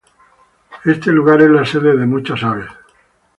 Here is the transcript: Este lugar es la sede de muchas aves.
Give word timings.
Este 0.83 1.11
lugar 1.11 1.43
es 1.43 1.49
la 1.51 1.63
sede 1.63 1.95
de 1.95 2.07
muchas 2.07 2.41
aves. 2.41 2.71